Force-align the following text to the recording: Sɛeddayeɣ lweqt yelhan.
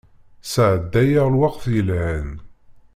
Sɛeddayeɣ 0.51 1.27
lweqt 1.33 1.65
yelhan. 1.73 2.29